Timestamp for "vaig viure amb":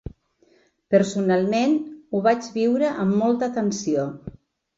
2.29-3.19